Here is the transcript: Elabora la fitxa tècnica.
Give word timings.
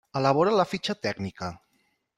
Elabora 0.19 0.53
la 0.61 0.65
fitxa 0.71 0.97
tècnica. 1.09 1.53